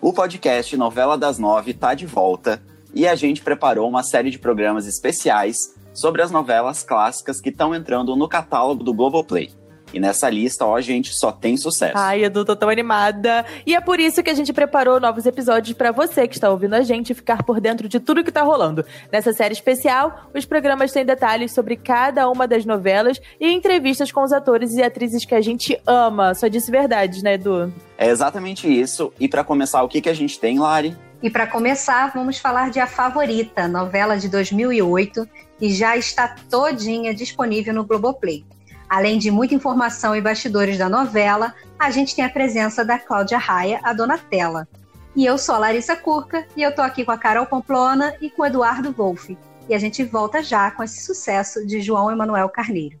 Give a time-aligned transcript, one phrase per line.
[0.00, 2.62] O podcast Novela das Nove está de volta
[2.94, 7.74] e a gente preparou uma série de programas especiais sobre as novelas clássicas que estão
[7.74, 9.50] entrando no catálogo do Globoplay.
[9.92, 11.94] E nessa lista, ó, gente, só tem sucesso.
[11.96, 13.44] Ai, Edu, tô tão animada.
[13.66, 16.74] E é por isso que a gente preparou novos episódios para você que está ouvindo
[16.74, 18.84] a gente ficar por dentro de tudo que tá rolando.
[19.10, 24.22] Nessa série especial, os programas têm detalhes sobre cada uma das novelas e entrevistas com
[24.22, 26.34] os atores e atrizes que a gente ama.
[26.34, 27.72] Só disse verdade, né, Edu?
[27.98, 29.12] É exatamente isso.
[29.20, 30.96] E para começar, o que, que a gente tem, Lari?
[31.22, 37.14] E para começar, vamos falar de A Favorita, novela de 2008, que já está todinha
[37.14, 38.44] disponível no Globoplay.
[38.92, 43.38] Além de muita informação e bastidores da novela, a gente tem a presença da Cláudia
[43.38, 44.68] Raia, a Donatella.
[45.16, 48.28] E eu sou a Larissa Curca e eu tô aqui com a Carol Pamplona e
[48.28, 49.34] com o Eduardo Wolff.
[49.66, 53.00] E a gente volta já com esse sucesso de João Emanuel Carneiro.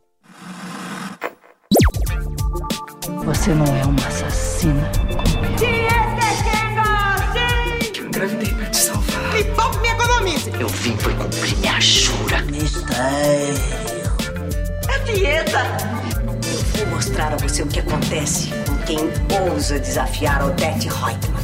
[3.26, 5.56] Você não é uma assassina como eu.
[5.56, 5.82] Te.
[17.22, 21.42] Mostrar a você o que acontece com quem ousa desafiar Odette Reutemann.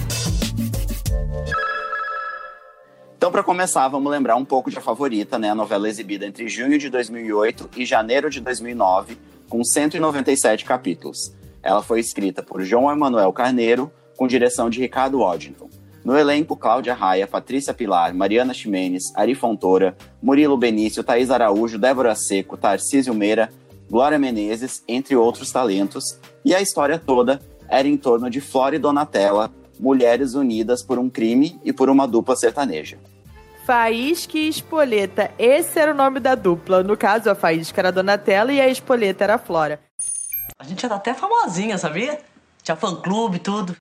[3.16, 5.50] Então, para começar, vamos lembrar um pouco de A Favorita, né?
[5.50, 9.18] A novela exibida entre junho de 2008 e janeiro de 2009,
[9.48, 11.32] com 197 capítulos.
[11.62, 15.68] Ela foi escrita por João Emanuel Carneiro, com direção de Ricardo Waddington.
[16.04, 22.14] No elenco, Cláudia Raia, Patrícia Pilar, Mariana Ximenes, Ari Fontoura, Murilo Benício, Thaís Araújo, Débora
[22.14, 23.50] Seco, Tarcísio Meira,
[23.90, 26.04] Glória Menezes, entre outros talentos.
[26.44, 31.08] E a história toda era em torno de Flora e Donatella, mulheres unidas por um
[31.08, 32.98] crime e por uma dupla sertaneja.
[33.64, 35.30] Faísca e Espoleta.
[35.38, 36.82] Esse era o nome da dupla.
[36.82, 39.80] No caso, a Faísca era a Donatella e a Espoleta era a Flora.
[40.58, 42.18] A gente era até famosinha, sabia?
[42.62, 43.76] Tinha fã-clube e tudo.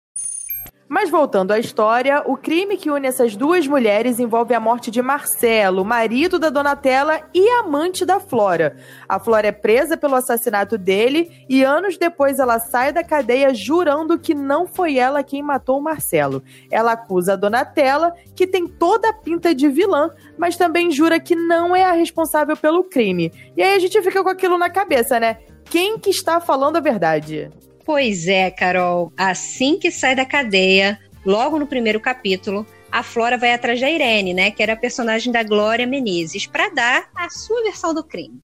[0.90, 5.02] Mas voltando à história, o crime que une essas duas mulheres envolve a morte de
[5.02, 8.78] Marcelo, marido da Donatella e amante da Flora.
[9.08, 14.18] A Flora é presa pelo assassinato dele e anos depois ela sai da cadeia jurando
[14.18, 16.42] que não foi ela quem matou Marcelo.
[16.72, 21.36] Ela acusa a Donatella, que tem toda a pinta de vilã, mas também jura que
[21.36, 23.31] não é a responsável pelo crime.
[23.58, 25.40] E aí a gente fica com aquilo na cabeça, né?
[25.66, 27.52] Quem que está falando a verdade?
[27.88, 29.14] Pois é, Carol.
[29.16, 34.34] Assim que sai da cadeia, logo no primeiro capítulo, a Flora vai atrás da Irene,
[34.34, 38.42] né, que era a personagem da Glória Menezes, para dar a sua versão do crime.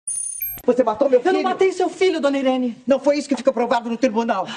[0.66, 1.32] Você matou meu filho?
[1.32, 2.82] Eu não matei seu filho, dona Irene.
[2.88, 4.48] Não foi isso que ficou provado no tribunal.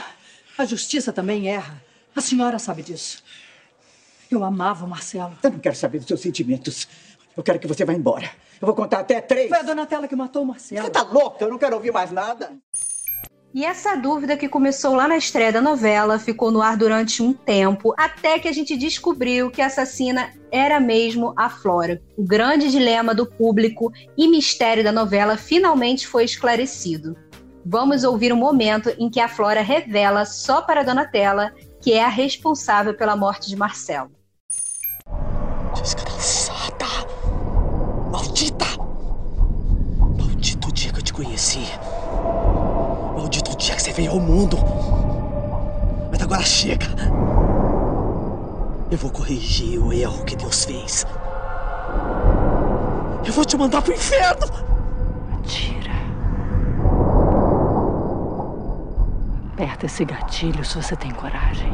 [0.57, 1.83] A justiça também erra.
[2.15, 3.25] A senhora sabe disso.
[4.31, 5.37] Eu amava o Marcelo.
[5.43, 6.87] Eu não quero saber dos seus sentimentos.
[7.37, 8.31] Eu quero que você vá embora.
[8.61, 9.49] Eu vou contar até três.
[9.49, 10.83] Foi a Donatella que matou o Marcelo.
[10.83, 11.45] Você tá louca?
[11.45, 12.53] Eu não quero ouvir mais nada.
[13.57, 17.33] E essa dúvida que começou lá na estreia da novela ficou no ar durante um
[17.33, 22.03] tempo, até que a gente descobriu que a assassina era mesmo a Flora.
[22.19, 27.17] O grande dilema do público e mistério da novela finalmente foi esclarecido.
[27.65, 32.05] Vamos ouvir o um momento em que a Flora revela só para Donatella que é
[32.05, 34.11] a responsável pela morte de Marcelo.
[35.75, 36.85] Desgraçada!
[38.13, 38.67] Maldita!
[40.19, 41.65] Maldito dia que eu te conheci.
[43.97, 44.59] Veio ao mundo.
[46.11, 46.87] Mas agora chega.
[48.91, 51.07] Eu vou corrigir o erro que Deus fez.
[53.25, 54.47] Eu vou te mandar pro inferno.
[55.31, 55.93] Mentira.
[59.55, 61.73] Aperta esse gatilho se você tem coragem.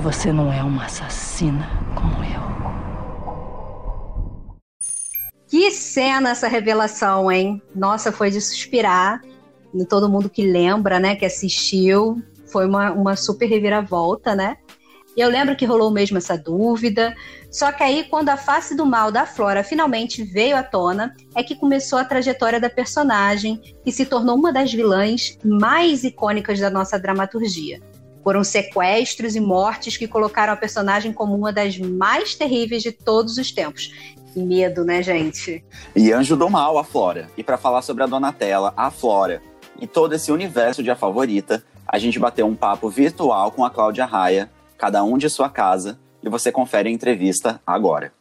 [0.00, 2.40] Porque você não é uma assassina como eu.
[5.46, 7.62] Que cena essa revelação, hein?
[7.74, 9.20] Nossa, foi de suspirar.
[9.90, 12.22] Todo mundo que lembra, né, que assistiu.
[12.46, 14.56] Foi uma, uma super reviravolta, né?
[15.14, 17.14] E eu lembro que rolou mesmo essa dúvida.
[17.50, 21.42] Só que aí, quando a face do mal da Flora finalmente veio à tona, é
[21.42, 26.70] que começou a trajetória da personagem, que se tornou uma das vilãs mais icônicas da
[26.70, 27.82] nossa dramaturgia.
[28.22, 33.38] Foram sequestros e mortes que colocaram a personagem como uma das mais terríveis de todos
[33.38, 33.92] os tempos.
[34.32, 35.64] Que medo, né, gente?
[35.96, 37.28] E Anjo do Mal, a Flora.
[37.36, 39.42] E para falar sobre a Donatella, a Flora
[39.80, 43.70] e todo esse universo de A Favorita, a gente bateu um papo virtual com a
[43.70, 48.12] Cláudia Raia, cada um de sua casa, e você confere a entrevista agora.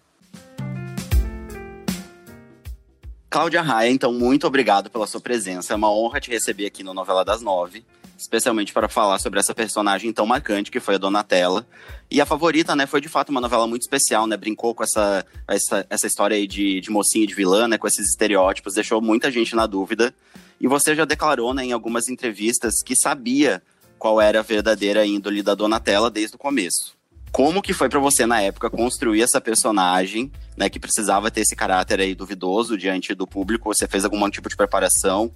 [3.30, 5.74] Cláudia Raia, então, muito obrigado pela sua presença.
[5.74, 7.86] É uma honra te receber aqui no Novela das Nove,
[8.20, 11.66] especialmente para falar sobre essa personagem tão marcante que foi a Donatella.
[12.12, 14.36] E a favorita, né, foi de fato uma novela muito especial, né?
[14.36, 17.78] Brincou com essa, essa, essa história aí de, de mocinha e de vilã, né?
[17.78, 20.14] Com esses estereótipos, deixou muita gente na dúvida.
[20.60, 23.62] E você já declarou, né, em algumas entrevistas que sabia
[23.98, 26.98] qual era a verdadeira índole da Donatella desde o começo.
[27.32, 31.56] Como que foi para você na época construir essa personagem, né, que precisava ter esse
[31.56, 33.74] caráter aí duvidoso diante do público?
[33.74, 35.32] Você fez algum tipo de preparação?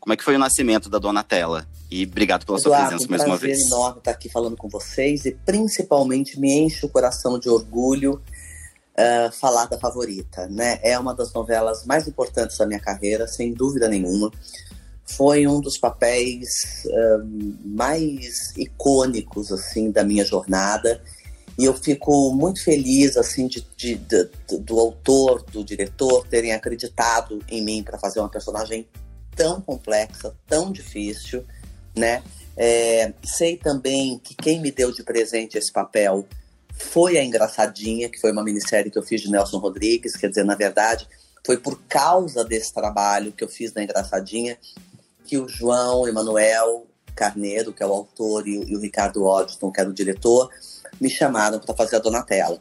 [0.00, 1.66] Como é que foi o nascimento da Donatella?
[1.90, 3.60] E obrigado pela Eduardo, sua presença mais uma vez.
[3.60, 7.38] É um prazer enorme estar aqui falando com vocês e principalmente me enche o coração
[7.38, 8.22] de orgulho
[8.98, 10.78] uh, falar da favorita, né?
[10.82, 14.30] É uma das novelas mais importantes da minha carreira, sem dúvida nenhuma.
[15.04, 17.26] Foi um dos papéis uh,
[17.64, 21.02] mais icônicos assim da minha jornada
[21.58, 24.28] e eu fico muito feliz assim de, de, de,
[24.60, 28.86] do autor, do diretor terem acreditado em mim para fazer uma personagem
[29.38, 31.44] tão complexa, tão difícil,
[31.96, 32.24] né?
[32.56, 36.26] É, sei também que quem me deu de presente esse papel
[36.74, 40.44] foi a Engraçadinha, que foi uma minissérie que eu fiz de Nelson Rodrigues, quer dizer,
[40.44, 41.08] na verdade,
[41.46, 44.58] foi por causa desse trabalho que eu fiz da Engraçadinha
[45.24, 49.80] que o João Emanuel Carneiro, que é o autor, e, e o Ricardo Odson, que
[49.80, 50.50] era o diretor,
[51.00, 52.60] me chamaram para fazer a Donatella.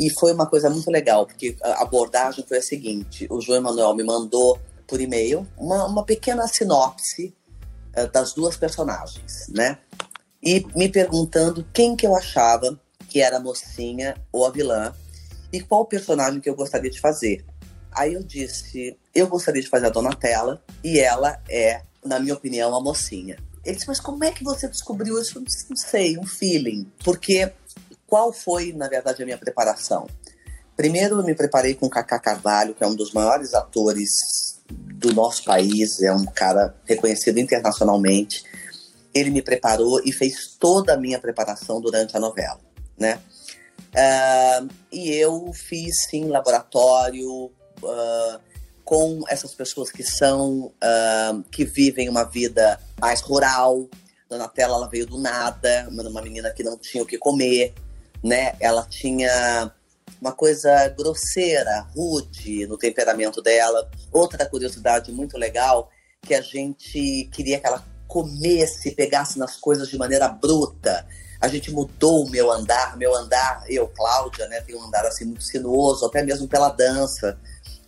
[0.00, 3.94] E foi uma coisa muito legal, porque a abordagem foi a seguinte: o João Emanuel
[3.94, 7.36] me mandou por e-mail uma, uma pequena sinopse
[7.96, 9.78] uh, das duas personagens, né?
[10.42, 14.94] E me perguntando quem que eu achava que era a mocinha ou a vilã
[15.52, 17.44] e qual personagem que eu gostaria de fazer.
[17.92, 22.74] Aí eu disse, eu gostaria de fazer a Donatella e ela é, na minha opinião,
[22.74, 23.38] a mocinha.
[23.64, 25.38] Ele disse, mas como é que você descobriu isso?
[25.38, 26.90] Eu disse, não sei, um feeling.
[27.04, 27.50] Porque
[28.06, 30.06] qual foi, na verdade, a minha preparação?
[30.76, 35.44] Primeiro, eu me preparei com Kaká Carvalho, que é um dos maiores atores do nosso
[35.44, 38.44] país, é um cara reconhecido internacionalmente.
[39.14, 42.60] Ele me preparou e fez toda a minha preparação durante a novela,
[42.98, 43.20] né?
[43.88, 47.46] Uh, e eu fiz, sim, laboratório
[47.82, 48.40] uh,
[48.84, 53.88] com essas pessoas que são, uh, que vivem uma vida mais rural.
[54.28, 57.72] Donatella, ela veio do nada, uma menina que não tinha o que comer,
[58.22, 58.54] né?
[58.60, 59.72] Ela tinha
[60.20, 63.88] uma coisa grosseira, rude no temperamento dela.
[64.12, 65.90] Outra curiosidade muito legal
[66.22, 71.06] que a gente queria que ela comesse, pegasse nas coisas de maneira bruta.
[71.40, 75.24] A gente mudou o meu andar, meu andar, eu, Cláudia, né, tem um andar assim
[75.24, 77.38] muito sinuoso, até mesmo pela dança,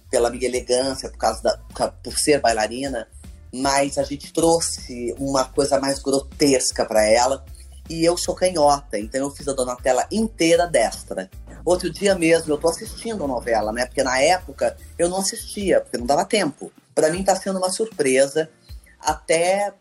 [0.09, 3.09] pela minha elegância, por causa da, por ser bailarina,
[3.53, 7.45] mas a gente trouxe uma coisa mais grotesca para ela
[7.89, 11.29] e eu sou canhota, então eu fiz a Donatella inteira destra.
[11.65, 13.87] Outro dia mesmo, eu tô assistindo a novela, né?
[13.87, 16.73] Porque na época eu não assistia, porque não dava tempo.
[16.95, 18.51] Para mim tá sendo uma surpresa,
[18.99, 19.73] até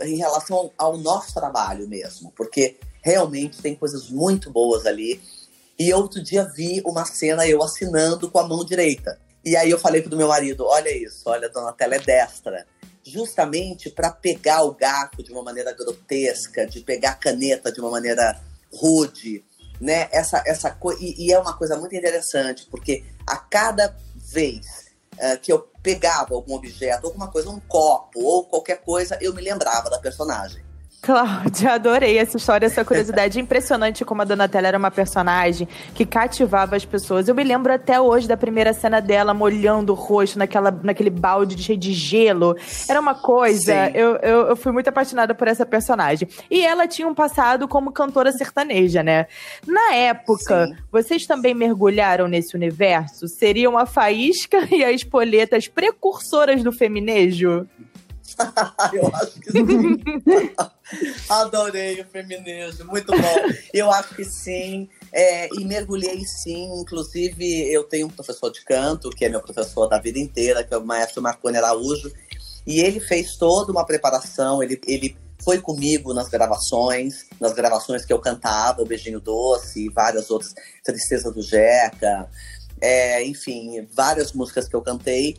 [0.00, 5.20] em relação ao nosso trabalho mesmo, porque realmente tem coisas muito boas ali.
[5.78, 9.18] E outro dia vi uma cena eu assinando com a mão direita.
[9.44, 12.66] E aí eu falei pro meu marido: olha isso, olha, a Donatella é destra
[13.04, 17.90] justamente para pegar o gato de uma maneira grotesca, de pegar a caneta de uma
[17.90, 18.40] maneira
[18.72, 19.44] rude,
[19.82, 20.08] né?
[20.12, 25.52] Essa, essa e, e é uma coisa muito interessante, porque a cada vez uh, que
[25.52, 29.98] eu pegava algum objeto, alguma coisa, um copo ou qualquer coisa, eu me lembrava da
[29.98, 30.62] personagem.
[31.02, 35.66] Cláudia, adorei essa história, essa curiosidade impressionante como a Donatella era uma personagem
[35.96, 37.26] que cativava as pessoas.
[37.26, 41.60] Eu me lembro até hoje da primeira cena dela molhando o rosto naquela, naquele balde
[41.60, 42.56] cheio de gelo.
[42.88, 46.28] Era uma coisa, eu, eu, eu, fui muito apaixonada por essa personagem.
[46.48, 49.26] E ela tinha um passado como cantora sertaneja, né?
[49.66, 50.76] Na época, Sim.
[50.92, 53.26] vocês também mergulharam nesse universo?
[53.26, 57.66] Seriam a Faísca e as Poletas precursoras do feminejo?
[58.92, 59.98] eu acho que sim.
[61.28, 63.34] Adorei o feminismo, muito bom.
[63.72, 64.88] Eu acho que sim.
[65.12, 69.86] É, e mergulhei sim, inclusive eu tenho um professor de canto, que é meu professor
[69.86, 72.10] da vida inteira, que é o maestro Marconi Araújo,
[72.66, 78.12] e ele fez toda uma preparação, ele, ele foi comigo nas gravações, nas gravações que
[78.12, 82.28] eu cantava, o Beijinho Doce e várias outras, Tristeza do Jeca,
[82.80, 85.36] é, enfim, várias músicas que eu cantei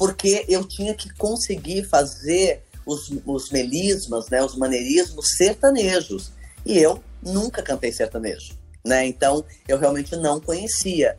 [0.00, 6.32] porque eu tinha que conseguir fazer os, os melismas, né, os maneirismos sertanejos.
[6.64, 8.54] E eu nunca cantei sertanejo,
[8.84, 9.06] né?
[9.06, 11.16] Então eu realmente não conhecia.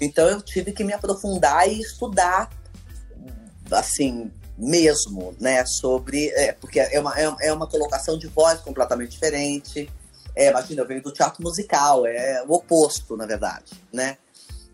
[0.00, 2.50] Então eu tive que me aprofundar e estudar,
[3.70, 5.64] assim, mesmo, né?
[5.64, 6.28] Sobre.
[6.30, 9.88] É, porque é uma, é, é uma colocação de voz completamente diferente.
[10.36, 14.18] É, imagina, eu venho do teatro musical, é o oposto, na verdade, né?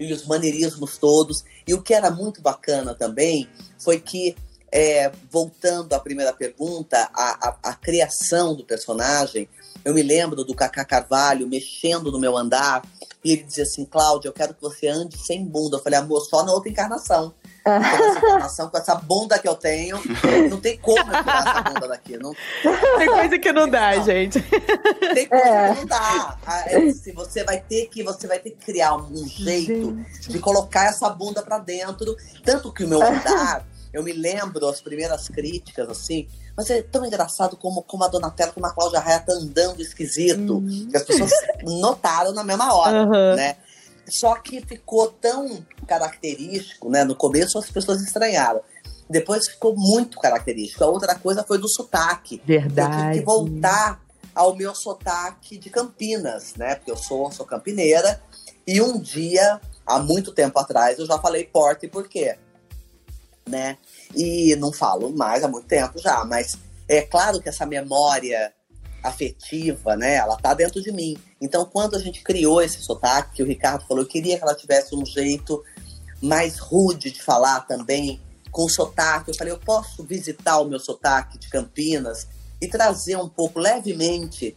[0.00, 1.44] e os maneirismos todos.
[1.66, 3.46] E o que era muito bacana também
[3.78, 4.34] foi que,
[4.72, 9.48] é, voltando à primeira pergunta, a, a, a criação do personagem,
[9.84, 12.82] eu me lembro do Cacá Carvalho mexendo no meu andar
[13.24, 15.76] e ele dizia assim: Cláudia, eu quero que você ande sem bunda.
[15.76, 17.34] Eu falei, amor, só na outra encarnação.
[17.62, 19.98] Essa encarnação, com essa bunda que eu tenho,
[20.48, 22.16] não tem como eu tirar essa bunda daqui.
[22.16, 22.34] Não...
[22.96, 24.04] Tem coisa que não dá, Não.
[24.04, 24.40] gente.
[25.14, 25.68] Tem coisa é.
[25.74, 26.38] que não dá.
[26.46, 30.30] Ah, é, assim, você vai ter que você vai ter que criar um jeito gente.
[30.30, 32.16] de colocar essa bunda para dentro.
[32.42, 36.28] Tanto que o meu andar, eu me lembro as primeiras críticas assim.
[36.56, 40.58] Mas é tão engraçado como, como a Donatella, como a Cláudia Raia tá andando esquisito.
[40.58, 40.88] Uhum.
[40.90, 41.30] Que as pessoas
[41.62, 43.36] notaram na mesma hora, uhum.
[43.36, 43.56] né?
[44.08, 47.04] Só que ficou tão característico, né?
[47.04, 48.60] No começo as pessoas estranharam.
[49.08, 50.84] Depois ficou muito característico.
[50.84, 52.40] A outra coisa foi do sotaque.
[52.44, 52.94] Verdade.
[52.94, 54.00] Eu tive que voltar
[54.34, 56.76] ao meu sotaque de Campinas, né?
[56.76, 58.22] Porque eu sou, sou campineira.
[58.66, 62.38] E um dia, há muito tempo atrás, eu já falei porta e por quê,
[63.50, 63.76] né?
[64.14, 66.56] E não falo mais há muito tempo já, mas
[66.88, 68.52] é claro que essa memória
[69.02, 70.16] afetiva, né?
[70.16, 71.16] Ela tá dentro de mim.
[71.40, 74.54] Então, quando a gente criou esse sotaque, que o Ricardo falou, eu queria que ela
[74.54, 75.62] tivesse um jeito
[76.22, 79.30] mais rude de falar também, com sotaque.
[79.30, 82.26] Eu falei, eu posso visitar o meu sotaque de Campinas
[82.60, 84.56] e trazer um pouco levemente.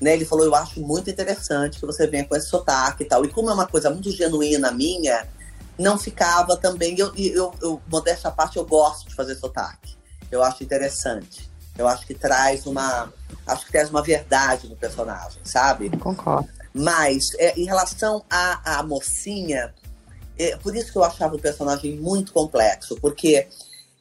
[0.00, 0.14] Né?
[0.14, 3.24] Ele falou, eu acho muito interessante que você venha com esse sotaque e tal.
[3.24, 5.28] E como é uma coisa muito genuína minha,
[5.78, 6.98] não ficava também.
[6.98, 9.96] Eu, eu, eu modéstia à parte, eu gosto de fazer sotaque.
[10.30, 11.50] Eu acho interessante.
[11.76, 13.12] Eu acho que traz uma.
[13.46, 15.90] Acho que traz uma verdade no personagem, sabe?
[15.98, 16.48] Concordo.
[16.72, 19.74] Mas, é, em relação à, à mocinha,
[20.38, 23.46] é, por isso que eu achava o personagem muito complexo, porque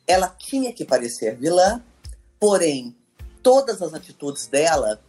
[0.08, 1.82] ela tinha que parecer vilã,
[2.40, 2.96] porém,
[3.42, 5.00] todas as atitudes dela,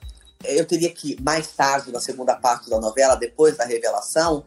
[0.44, 4.44] eu teria que, mais tarde, na segunda parte da novela, depois da revelação,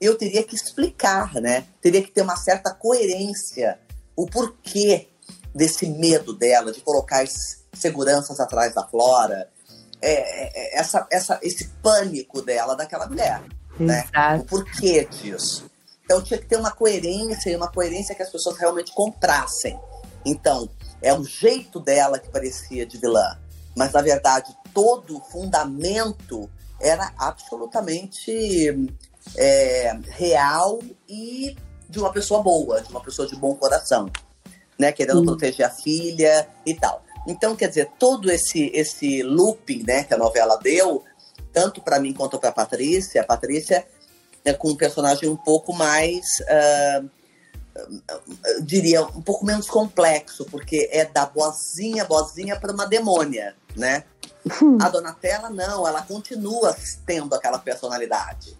[0.00, 1.66] eu teria que explicar, né?
[1.80, 3.78] Teria que ter uma certa coerência,
[4.14, 5.08] o porquê
[5.54, 7.24] desse medo dela de colocar
[7.72, 9.48] seguranças atrás da Flora,
[10.00, 13.42] é, é, essa, essa, esse pânico dela daquela mulher,
[13.78, 14.04] né?
[14.38, 15.70] O porquê disso.
[16.04, 19.78] Então tinha que ter uma coerência e uma coerência que as pessoas realmente comprassem.
[20.24, 20.68] Então,
[21.02, 23.38] é o jeito dela que parecia de vilã,
[23.76, 26.50] mas na verdade todo o fundamento
[26.80, 28.90] era absolutamente
[29.36, 30.78] é, real
[31.08, 31.56] e
[31.88, 34.10] de uma pessoa boa, de uma pessoa de bom coração
[34.78, 34.92] né?
[34.92, 37.02] Querendo proteger a filha e tal.
[37.26, 41.02] Então, quer dizer, todo esse, esse looping né, que a novela deu,
[41.52, 43.86] tanto para mim quanto para Patrícia, a Patrícia
[44.44, 47.10] é com um personagem um pouco mais, uh,
[48.62, 54.04] diria, um pouco menos complexo, porque é da boazinha, boazinha para uma demônia, né?
[54.62, 54.78] Hum.
[54.80, 58.56] A Donatella não, ela continua tendo aquela personalidade.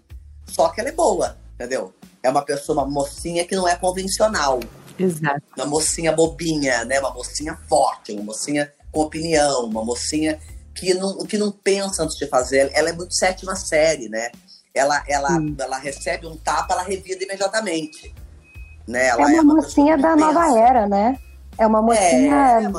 [0.47, 1.93] Só que ela é boa, entendeu?
[2.23, 4.59] É uma pessoa, uma mocinha que não é convencional.
[4.97, 5.41] Exato.
[5.55, 6.99] Uma mocinha bobinha, né?
[6.99, 10.39] Uma mocinha forte, uma mocinha com opinião, uma mocinha
[10.73, 12.71] que não, que não pensa antes de fazer.
[12.73, 14.31] Ela é muito sétima série, né?
[14.73, 18.13] Ela, ela, ela recebe um tapa, ela revida imediatamente.
[18.87, 19.07] Né?
[19.07, 20.25] Ela é uma, é uma mocinha da pensa.
[20.25, 21.19] nova era, né?
[21.57, 22.69] É uma mocinha é,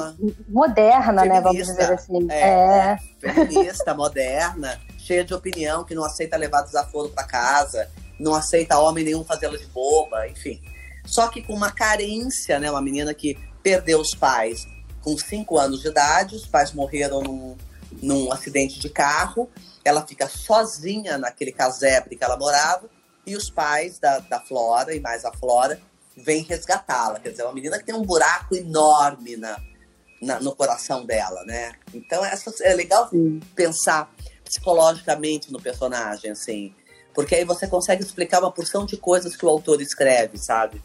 [0.49, 1.41] moderna, feminista, né?
[1.41, 2.29] Vamos dizer assim.
[2.31, 2.99] É, é.
[3.19, 9.05] Feminista, moderna, cheia de opinião, que não aceita levar desaforo para casa, não aceita homem
[9.05, 10.61] nenhum fazê-la de boba, enfim.
[11.07, 12.71] Só que com uma carência, né?
[12.71, 14.67] Uma menina que perdeu os pais
[15.01, 17.57] com 5 anos de idade, os pais morreram num,
[18.03, 19.49] num acidente de carro,
[19.83, 22.87] ela fica sozinha naquele casebre que ela morava,
[23.27, 25.81] e os pais da, da Flora, e mais a Flora,
[26.15, 27.19] vêm resgatá-la.
[27.21, 29.59] Quer dizer, uma menina que tem um buraco enorme na,
[30.21, 31.73] na, no coração dela, né?
[31.95, 33.41] Então essa, é legal Sim.
[33.55, 34.13] pensar
[34.49, 36.75] psicologicamente no personagem, assim,
[37.15, 40.83] porque aí você consegue explicar uma porção de coisas que o autor escreve, sabe?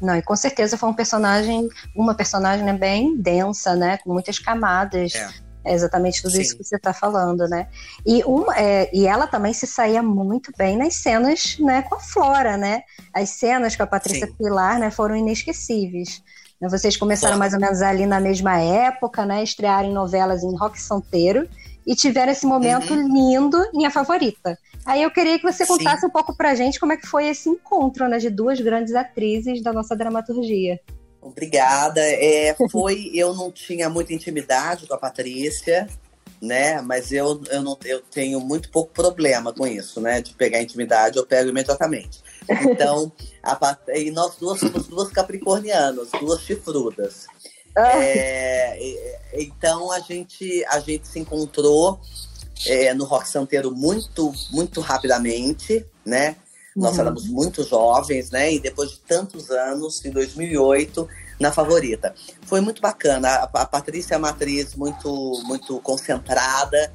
[0.00, 3.98] Não, e com certeza foi um personagem, uma personagem né, bem densa, né?
[3.98, 5.14] Com muitas camadas.
[5.14, 5.52] É.
[5.64, 6.40] É exatamente tudo Sim.
[6.40, 7.68] isso que você está falando, né?
[8.04, 12.00] E, uma, é, e ela também se saía muito bem nas cenas né, com a
[12.00, 12.82] Flora, né?
[13.14, 14.32] As cenas com a Patrícia Sim.
[14.32, 16.20] Pilar né, foram inesquecíveis.
[16.60, 19.42] Vocês começaram mais ou menos ali na mesma época, né?
[19.44, 21.48] Estrearam novelas em Rock Santeiro
[21.86, 23.08] e tiveram esse momento uhum.
[23.08, 24.58] lindo em A Favorita.
[24.84, 26.06] Aí eu queria que você contasse Sim.
[26.06, 29.62] um pouco pra gente como é que foi esse encontro né, de duas grandes atrizes
[29.62, 30.80] da nossa dramaturgia.
[31.20, 32.00] Obrigada.
[32.00, 35.86] É, foi, eu não tinha muita intimidade com a Patrícia,
[36.40, 36.80] né?
[36.80, 40.20] Mas eu, eu, não, eu tenho muito pouco problema com isso, né?
[40.20, 42.20] De pegar intimidade, eu pego imediatamente.
[42.48, 47.26] Então, a, e nós duas somos duas capricornianas, duas chifrudas.
[47.76, 48.04] Ah.
[48.04, 48.78] É,
[49.34, 52.00] então a gente, a gente se encontrou
[52.66, 56.36] é, no Rock Santeiro muito, muito rapidamente, né?
[56.74, 58.54] Nós éramos muito jovens, né?
[58.54, 61.06] E depois de tantos anos, em 2008,
[61.38, 62.14] na favorita.
[62.46, 63.28] Foi muito bacana.
[63.28, 66.92] A, a Patrícia é uma atriz muito, muito concentrada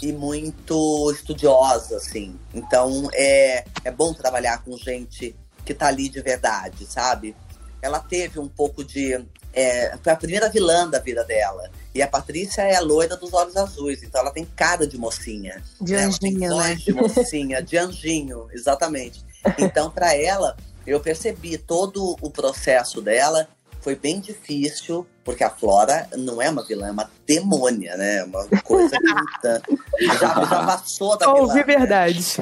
[0.00, 2.36] e muito estudiosa, assim.
[2.52, 7.36] Então é, é bom trabalhar com gente que tá ali de verdade, sabe?
[7.80, 9.24] Ela teve um pouco de.
[9.52, 11.70] É, foi a primeira vilã da vida dela.
[11.94, 15.62] E a Patrícia é a loira dos olhos azuis, então ela tem cara de mocinha.
[15.80, 16.04] De né?
[16.04, 16.74] anjinho, ela né?
[16.74, 19.22] de mocinha, de anjinho, exatamente.
[19.58, 20.56] Então, para ela,
[20.86, 23.46] eu percebi todo o processo dela
[23.82, 28.18] foi bem difícil, porque a Flora não é uma vilã, é uma demônia, né?
[28.18, 31.40] É Uma coisa que já, já passou da vilã.
[31.40, 31.64] Ouvi né?
[31.64, 32.36] verdade.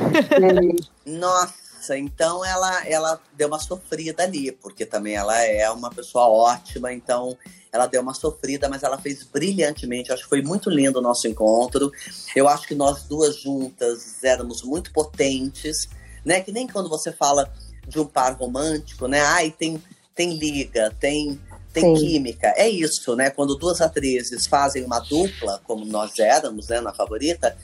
[1.06, 1.54] Nossa,
[1.88, 7.36] então ela, ela deu uma sofrida ali, porque também ela é uma pessoa ótima, então
[7.72, 10.10] ela deu uma sofrida, mas ela fez brilhantemente.
[10.10, 11.90] Eu acho que foi muito lindo o nosso encontro.
[12.34, 15.88] Eu acho que nós duas juntas éramos muito potentes,
[16.24, 16.40] né?
[16.40, 17.50] Que nem quando você fala
[17.86, 19.20] de um par romântico, né?
[19.20, 19.82] Ai, tem,
[20.14, 21.40] tem liga, tem,
[21.72, 22.06] tem Sim.
[22.06, 22.52] química.
[22.56, 23.30] É isso, né?
[23.30, 27.56] Quando duas atrizes fazem uma dupla, como nós éramos, né, na favorita,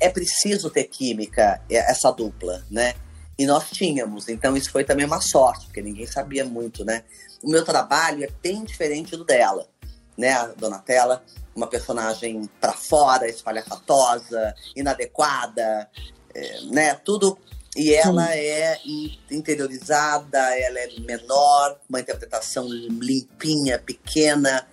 [0.00, 2.94] é preciso ter química, é, essa dupla, né?
[3.38, 7.04] E nós tínhamos, então isso foi também uma sorte, porque ninguém sabia muito, né?
[7.42, 9.68] O meu trabalho é bem diferente do dela,
[10.16, 10.32] né?
[10.32, 11.22] A Donatella,
[11.54, 15.88] uma personagem para fora, espalhafatosa, inadequada,
[16.34, 16.94] é, né?
[16.94, 17.38] Tudo.
[17.76, 24.66] E ela é in- interiorizada, ela é menor, uma interpretação limpinha, pequena.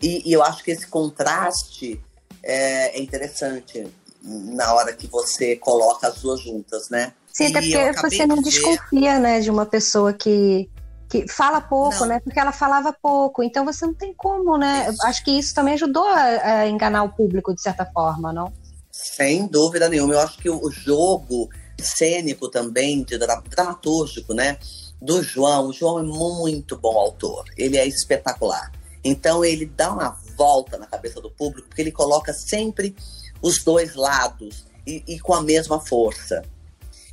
[0.00, 2.02] E, e eu acho que esse contraste
[2.42, 3.86] é, é interessante
[4.22, 7.12] na hora que você coloca as duas juntas, né?
[7.36, 10.70] Sim, até porque você não de ver- desconfia, né, de uma pessoa que,
[11.08, 12.06] que fala pouco, Não.
[12.06, 12.20] né?
[12.20, 14.88] Porque ela falava pouco, então você não tem como, né?
[14.90, 15.06] Isso.
[15.06, 16.22] Acho que isso também ajudou a,
[16.60, 18.50] a enganar o público de certa forma, não?
[18.90, 20.14] Sem dúvida nenhuma.
[20.14, 24.56] Eu acho que o jogo cênico também, de dra- dramatúrgico, né?
[25.00, 25.66] Do João.
[25.68, 27.44] O João é muito bom autor.
[27.58, 28.72] Ele é espetacular.
[29.04, 32.96] Então ele dá uma volta na cabeça do público, porque ele coloca sempre
[33.42, 36.42] os dois lados e, e com a mesma força.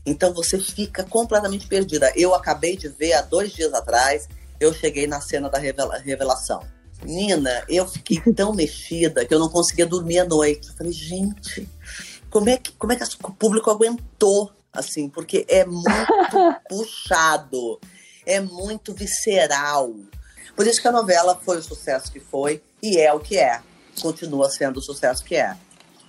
[0.05, 2.11] Então você fica completamente perdida.
[2.15, 4.27] Eu acabei de ver há dois dias atrás,
[4.59, 6.61] eu cheguei na cena da revela- revelação.
[7.03, 10.69] Nina, eu fiquei tão mexida que eu não conseguia dormir à noite.
[10.69, 11.67] Eu falei, gente,
[12.29, 14.51] como é que, como é que o público aguentou?
[14.71, 15.85] Assim, porque é muito
[16.67, 17.79] puxado,
[18.25, 19.93] é muito visceral.
[20.55, 23.61] Por isso que a novela foi o sucesso que foi e é o que é.
[24.01, 25.55] Continua sendo o sucesso que é.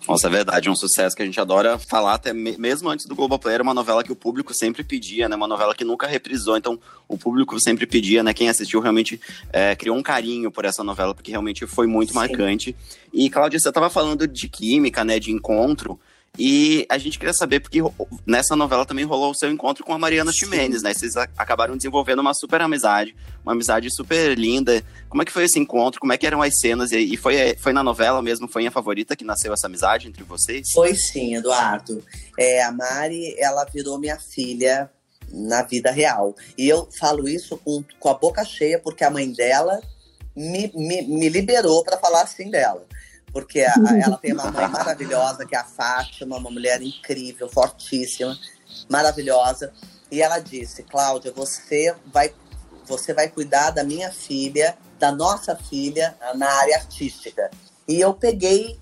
[0.07, 3.15] Nossa, é verdade, um sucesso que a gente adora falar, até me- mesmo antes do
[3.15, 5.37] Globoplay, era uma novela que o público sempre pedia, né?
[5.37, 8.35] Uma novela que nunca reprisou, então o público sempre pedia, né?
[8.35, 9.21] Quem assistiu realmente
[9.53, 12.17] é, criou um carinho por essa novela, porque realmente foi muito Sim.
[12.17, 12.77] marcante.
[13.13, 15.19] E, Cláudia, você estava falando de química, né?
[15.19, 15.99] De encontro.
[16.37, 17.79] E a gente queria saber, porque
[18.27, 20.39] nessa novela também rolou o seu encontro com a Mariana Sim.
[20.39, 20.93] Ximenes, né?
[20.93, 24.83] Vocês acabaram desenvolvendo uma super amizade, uma amizade super linda.
[25.09, 26.01] Como é que foi esse encontro?
[26.01, 26.91] Como é que eram as cenas?
[26.91, 30.09] E, e foi, foi na novela mesmo, foi em a favorita que nasceu essa amizade
[30.09, 30.73] entre vocês?
[30.73, 32.03] Foi sim, Eduardo.
[32.37, 34.91] É, a Mari, ela virou minha filha
[35.31, 36.35] na vida real.
[36.59, 39.81] E eu falo isso com, com a boca cheia, porque a mãe dela
[40.35, 42.85] me, me, me liberou para falar assim dela.
[43.35, 47.49] Porque a- a- ela tem uma mãe maravilhosa, que é a Fátima, uma mulher incrível,
[47.51, 48.39] fortíssima,
[48.89, 49.73] maravilhosa.
[50.11, 52.33] E ela disse, Cláudia, você vai,
[52.87, 57.51] você vai cuidar da minha filha, da nossa filha, na área artística.
[57.89, 58.79] E eu peguei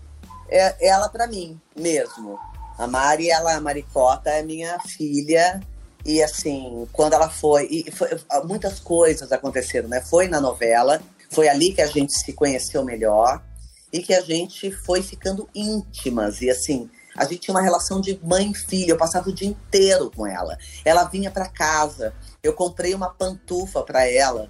[0.48, 2.38] é, ela para mim mesmo.
[2.78, 5.60] A Mari, ela, a Maricota é minha filha.
[6.04, 8.08] E assim, quando ela foi, e foi-
[8.44, 10.00] muitas coisas aconteceram, né?
[10.02, 13.40] Foi na novela, foi ali que a gente se conheceu melhor
[13.92, 16.40] e que a gente foi ficando íntimas.
[16.40, 18.92] E assim, a gente tinha uma relação de mãe e filha.
[18.92, 20.56] Eu passava o dia inteiro com ela.
[20.84, 22.14] Ela vinha para casa.
[22.42, 24.48] Eu comprei uma pantufa para ela.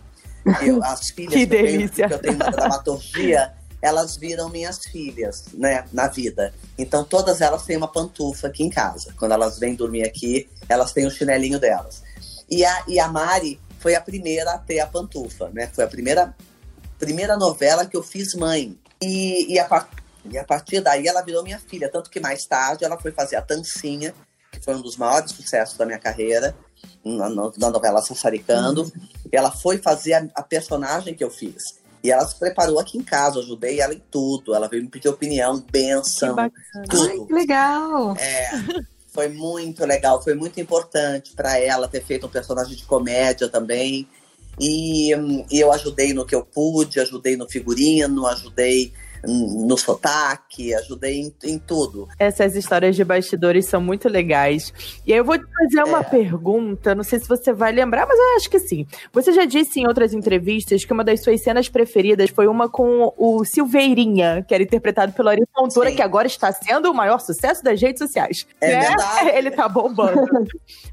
[0.60, 4.78] Eu, as filhas Que que, eu tenho, que eu tenho na dramaturgia, elas viram minhas
[4.78, 6.54] filhas, né, na vida.
[6.78, 9.12] Então todas elas têm uma pantufa aqui em casa.
[9.18, 12.02] Quando elas vêm dormir aqui, elas têm o chinelinho delas.
[12.48, 15.68] E a, e a Mari foi a primeira a ter a pantufa, né?
[15.72, 16.34] Foi a primeira,
[16.98, 18.78] primeira novela que eu fiz mãe.
[19.02, 19.88] E, e, a,
[20.30, 21.88] e a partir daí ela virou minha filha.
[21.88, 24.14] Tanto que mais tarde ela foi fazer a Tancinha,
[24.50, 26.54] que foi um dos maiores sucessos da minha carreira,
[27.04, 28.90] na, na novela Sassaricando.
[29.30, 31.80] E ela foi fazer a, a personagem que eu fiz.
[32.02, 34.54] E ela se preparou aqui em casa, eu ajudei ela em tudo.
[34.54, 36.64] Ela veio me pedir opinião, Que benção, bacana.
[36.76, 37.26] Ai, tudo.
[37.26, 38.16] que legal!
[38.16, 38.50] É,
[39.12, 44.08] foi muito legal, foi muito importante para ela ter feito um personagem de comédia também.
[44.60, 48.92] E, hum, e eu ajudei no que eu pude, ajudei no figurino, ajudei
[49.26, 52.08] no sotaque, ajudei em, em tudo.
[52.18, 54.72] Essas histórias de bastidores são muito legais.
[55.06, 56.04] E aí eu vou te fazer uma É.
[56.04, 58.86] pergunta, não sei se você vai lembrar, mas eu acho que sim.
[59.12, 63.12] Você já disse em outras entrevistas que uma das suas cenas preferidas foi uma com
[63.16, 65.96] o Silveirinha, que era interpretado pelo Ari Fontoura, Sim.
[65.96, 68.46] que agora está sendo o maior sucesso das redes sociais.
[68.60, 68.80] É Né?
[68.88, 69.28] verdade.
[69.36, 70.22] Ele tá bombando.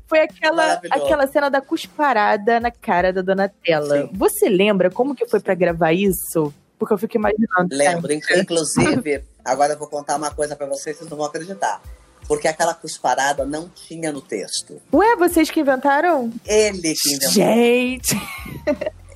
[0.08, 4.02] Foi aquela, aquela cena da cusparada na cara da Donatella.
[4.04, 4.10] Sim.
[4.14, 6.54] Você lembra como que foi pra gravar isso?
[6.80, 7.68] Porque eu fico imaginando.
[7.76, 11.82] Lembro, in- inclusive, agora eu vou contar uma coisa pra vocês, vocês não vão acreditar.
[12.28, 14.82] Porque aquela cusparada não tinha no texto.
[14.94, 16.32] Ué, vocês que inventaram?
[16.46, 17.30] Ele que inventou.
[17.32, 18.16] Gente!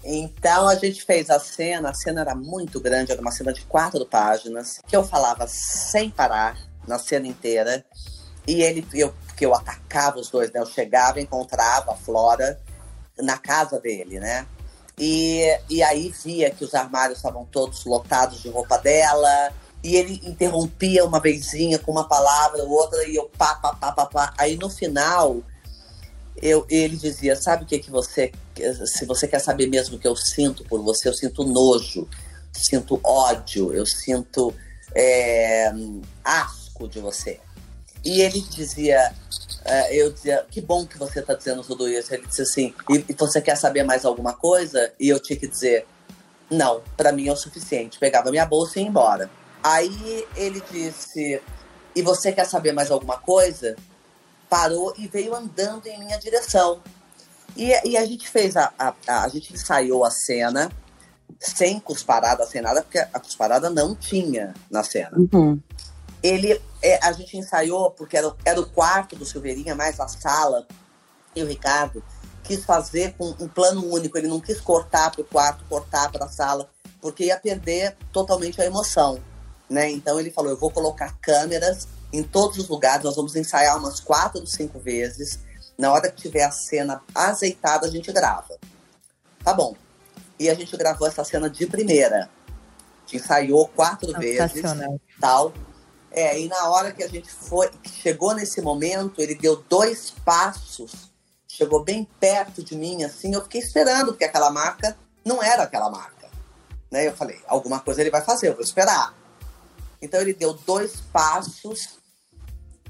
[0.03, 3.61] Então a gente fez a cena, a cena era muito grande, era uma cena de
[3.61, 7.85] quatro páginas, que eu falava sem parar na cena inteira.
[8.45, 10.59] E ele, eu, que eu atacava os dois, né?
[10.59, 12.59] Eu chegava, encontrava a Flora
[13.17, 14.45] na casa dele, né?
[14.97, 19.53] E, e aí via que os armários estavam todos lotados de roupa dela.
[19.83, 24.05] E ele interrompia uma vezinha com uma palavra, outra, e eu pá, pá, pá, pá,
[24.05, 24.33] pá.
[24.37, 25.41] Aí no final,
[26.41, 28.31] eu, ele dizia, sabe o que que você,
[28.85, 32.07] se você quer saber mesmo o que eu sinto por você, eu sinto nojo,
[32.53, 34.53] sinto ódio, eu sinto
[34.95, 35.71] é,
[36.23, 37.39] asco de você.
[38.03, 39.13] E ele dizia,
[39.65, 42.13] é, eu dizia, que bom que você está dizendo tudo isso.
[42.13, 44.91] Ele disse assim, e, você quer saber mais alguma coisa?
[44.99, 45.87] E eu tinha que dizer,
[46.49, 47.97] não, para mim é o suficiente.
[47.99, 49.29] Pegava minha bolsa e ia embora.
[49.63, 51.41] Aí ele disse,
[51.95, 53.75] e você quer saber mais alguma coisa?
[54.49, 56.81] Parou e veio andando em minha direção.
[57.55, 60.69] E, e a gente fez a, a, a, a gente ensaiou a cena
[61.39, 65.11] sem cusparada, sem nada, porque a cusparada não tinha na cena.
[66.23, 70.65] Ele, é, a gente ensaiou porque era, era o quarto do Silveirinha, mais a sala.
[71.35, 72.01] E o Ricardo
[72.43, 74.17] quis fazer com um plano único.
[74.17, 76.69] Ele não quis cortar para o quarto, cortar para a sala,
[77.01, 79.19] porque ia perder totalmente a emoção.
[79.69, 79.91] Né?
[79.91, 83.99] Então ele falou: eu vou colocar câmeras em todos os lugares, nós vamos ensaiar umas
[83.99, 85.39] quatro ou cinco vezes.
[85.75, 88.55] Na hora que tiver a cena azeitada, a gente grava.
[89.43, 89.75] Tá bom.
[90.39, 92.29] E a gente gravou essa cena de primeira.
[92.47, 95.01] A gente ensaiou quatro vezes, Sensacional.
[95.19, 95.53] tal.
[96.13, 101.11] É, e na hora que a gente foi, chegou nesse momento, ele deu dois passos,
[101.47, 104.95] chegou bem perto de mim, assim, eu fiquei esperando, porque aquela marca
[105.25, 106.29] não era aquela marca.
[106.91, 107.07] Né?
[107.07, 109.15] Eu falei, alguma coisa ele vai fazer, eu vou esperar.
[109.99, 111.97] Então ele deu dois passos,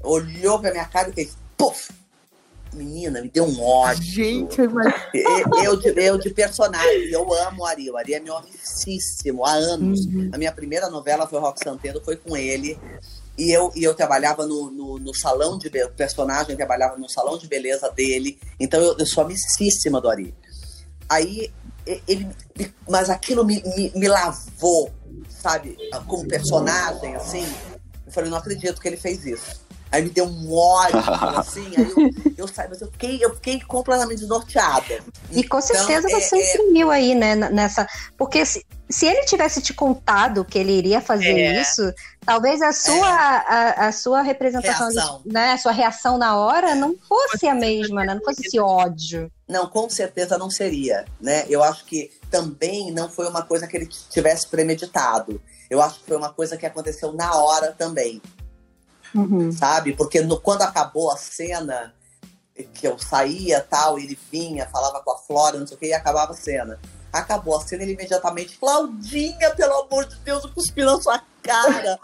[0.02, 2.03] olhou pra minha cara e fez, puf!
[2.74, 4.02] Menina, me deu um ódio.
[4.02, 4.70] Gente, eu.
[5.12, 7.90] Eu, eu, de, eu de personagem, eu amo o Ari.
[7.90, 10.06] O Ari é meu amicíssimo há anos.
[10.06, 10.30] Uhum.
[10.32, 12.78] A minha primeira novela foi Rock Santeiro, foi com ele.
[13.36, 17.08] E eu, e eu trabalhava no, no, no salão de be- o personagem trabalhava no
[17.08, 18.38] salão de beleza dele.
[18.60, 20.34] Então eu, eu sou amicíssima do Ari.
[21.08, 21.50] Aí
[22.06, 22.28] ele.
[22.88, 24.90] Mas aquilo me, me, me lavou,
[25.28, 25.76] sabe?
[26.06, 27.46] Como personagem, assim.
[28.06, 29.63] Eu falei, não acredito que ele fez isso.
[29.94, 30.98] Aí me deu um ódio,
[31.38, 34.98] assim, aí eu, eu saí, mas eu fiquei, eu fiquei completamente norteada.
[35.30, 37.86] E com Então, certeza é- você é- imprimiu aí, né, nessa.
[38.18, 41.60] Porque se, se ele tivesse te contado que ele iria fazer É.
[41.60, 41.92] isso,
[42.26, 45.22] talvez a sua, a, a sua representação, de- Reação.
[45.24, 48.14] né, a sua reação na hora não fosse a mesma, né?
[48.14, 49.30] Não fosse esse ódio.
[49.48, 51.44] Não, com certeza não seria, né?
[51.48, 55.40] Eu acho que também não foi uma coisa que ele tivesse premeditado.
[55.70, 58.20] Eu acho que foi uma coisa que aconteceu na hora também,
[59.52, 59.92] sabe?
[59.94, 61.94] Porque no- quando acabou a cena,
[62.74, 65.94] que eu saía tal, ele vinha, falava com a Flora, não sei o que, e
[65.94, 66.78] acabava a cena.
[67.12, 71.98] Acabou a cena, ele imediatamente, Claudinha, pelo amor de Deus, eu cuspi na sua cara.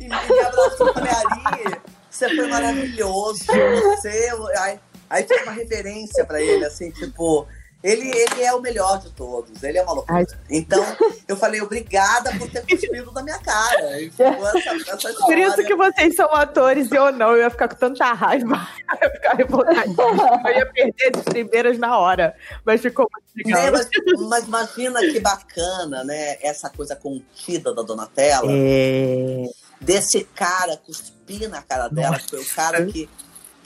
[0.00, 1.80] e me abraçou, falei, Ari,
[2.10, 4.30] você foi maravilhoso, você...
[4.58, 4.80] Aí,
[5.10, 7.46] aí fez uma referência pra ele, assim, tipo...
[7.80, 10.18] Ele, ele é o melhor de todos, ele é uma loucura.
[10.50, 10.84] Então,
[11.28, 14.00] eu falei, obrigada por ter cuspido na minha cara.
[14.00, 17.32] E ficou essa, essa Por isso que vocês são atores e eu não.
[17.32, 18.66] Eu ia ficar com tanta raiva.
[18.88, 20.42] Eu ia ficar revoltadíssima.
[20.46, 22.34] Eu ia perder as primeiras na hora.
[22.64, 23.72] Mas ficou muito legal.
[23.72, 23.88] mas,
[24.26, 26.38] mas imagina que bacana, né?
[26.40, 28.50] Essa coisa contida da Donatella.
[28.50, 29.44] É.
[29.78, 33.08] Desse cara cuspir na cara dela, que foi o cara que,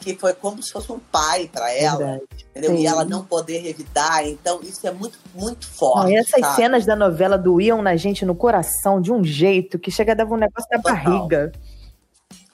[0.03, 1.99] que foi como se fosse um pai pra ela.
[1.99, 2.23] Verdade.
[2.51, 2.71] Entendeu?
[2.77, 2.83] Sim.
[2.83, 4.27] E ela não poder revidar.
[4.27, 6.11] Então, isso é muito, muito Não, forte.
[6.12, 6.57] e essas sabe?
[6.57, 10.27] cenas da novela doíam na gente no coração de um jeito que chega a dar
[10.27, 10.95] um negócio na Total.
[11.05, 11.53] barriga.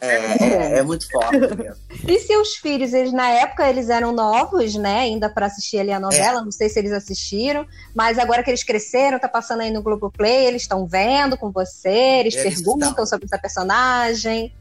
[0.00, 1.74] É, é, é muito forte mesmo.
[2.06, 5.00] E seus filhos, eles na época eles eram novos, né?
[5.00, 8.62] Ainda para assistir ali a novela, não sei se eles assistiram, mas agora que eles
[8.62, 11.88] cresceram, tá passando aí no Globoplay, eles estão vendo com você,
[12.20, 13.06] eles, Eles perguntam estão.
[13.06, 14.54] sobre essa personagem.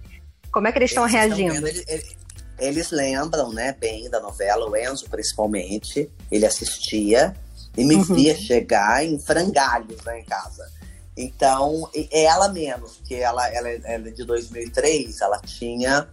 [0.52, 1.54] Como é que eles estão Eles estão reagindo?
[1.54, 2.17] vendo, ele- ele-
[2.60, 6.10] eles lembram, né, bem da novela, o Enzo principalmente.
[6.32, 7.36] Ele assistia
[7.78, 8.15] e me Uhum.
[8.15, 10.67] via chegar em frangalhos lá em casa.
[11.15, 16.08] Então, é ela menos, porque ela, ela, ela é de 2003, ela tinha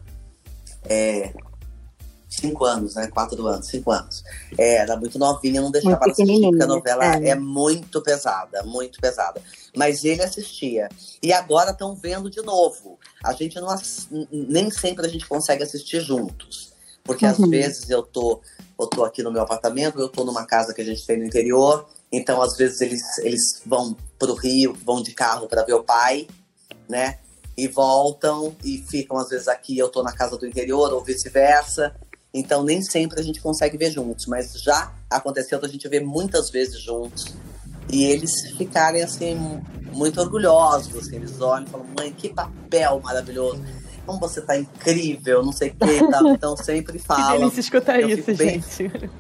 [0.88, 1.32] é,
[2.40, 3.08] cinco anos, né?
[3.08, 4.24] Quatro anos, cinco anos.
[4.58, 7.28] É, era muito novinha, não deixava ela assistir, porque a novela é.
[7.30, 9.40] é muito pesada, muito pesada.
[9.76, 10.88] Mas ele assistia.
[11.22, 12.98] E agora estão vendo de novo.
[13.22, 13.68] A gente não
[14.30, 16.74] nem sempre a gente consegue assistir juntos.
[17.04, 17.32] Porque uhum.
[17.32, 18.40] às vezes eu tô,
[18.80, 21.24] eu tô aqui no meu apartamento, eu tô numa casa que a gente tem no
[21.24, 25.84] interior, então às vezes eles, eles vão pro Rio, vão de carro para ver o
[25.84, 26.26] pai,
[26.88, 27.18] né?
[27.56, 31.94] E voltam e ficam às vezes aqui, eu tô na casa do interior ou vice-versa.
[32.34, 36.50] Então nem sempre a gente consegue ver juntos, mas já aconteceu da gente ver muitas
[36.50, 37.32] vezes juntos.
[37.90, 43.62] E eles ficarem assim muito orgulhosos, assim, eles olham e falam: "Mãe, que papel maravilhoso"
[44.04, 46.20] como você tá incrível, não sei o que, tá?
[46.34, 47.32] Então sempre fala.
[47.32, 48.88] Que delícia escutar isso, gente.
[48.88, 49.10] Bem,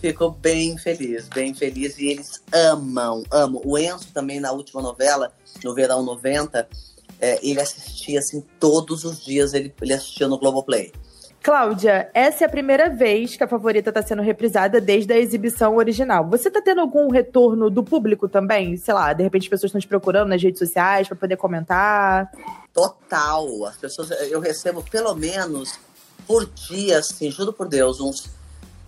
[0.00, 1.98] fico bem feliz, bem feliz.
[1.98, 3.60] E eles amam, amam.
[3.64, 6.66] O Enzo também, na última novela, no Verão 90,
[7.20, 10.92] é, ele assistia assim todos os dias, ele, ele assistia no Globoplay.
[11.42, 15.76] Cláudia, essa é a primeira vez que a favorita está sendo reprisada desde a exibição
[15.76, 16.28] original.
[16.28, 18.76] Você está tendo algum retorno do público também?
[18.76, 22.30] Sei lá, de repente as pessoas estão te procurando nas redes sociais para poder comentar?
[22.74, 23.64] Total.
[23.64, 25.78] As pessoas, eu recebo pelo menos
[26.26, 28.28] por dia, assim, juro por Deus, uns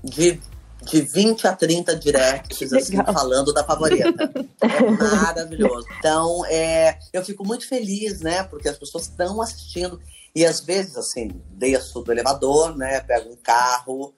[0.05, 0.39] de,
[0.83, 4.31] de 20 a 30 directs, assim, falando da favorita.
[4.61, 5.87] é maravilhoso.
[5.99, 8.43] Então, é, eu fico muito feliz, né?
[8.45, 9.99] Porque as pessoas estão assistindo.
[10.35, 13.01] E às vezes, assim, desço do elevador, né?
[13.01, 14.15] Pego um carro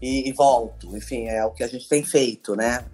[0.00, 0.96] e, e, volto.
[0.96, 2.84] Enfim, é o que a gente tem feito, né?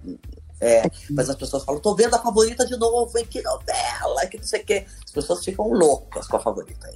[0.60, 4.38] É, mas as pessoas falam, tô vendo a favorita de novo, hein, que novela, que
[4.38, 4.86] não sei o quê.
[5.04, 6.90] As pessoas ficam loucas com a favorita.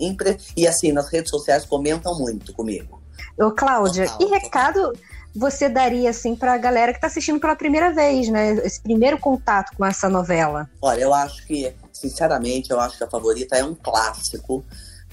[0.56, 3.00] E assim, nas redes sociais comentam muito comigo.
[3.38, 4.92] Ô, Cláudia, total, e recado
[5.34, 8.54] você daria, assim, pra galera que tá assistindo pela primeira vez, né?
[8.64, 10.68] Esse primeiro contato com essa novela?
[10.82, 14.64] Olha, eu acho que, sinceramente, eu acho que a favorita é um clássico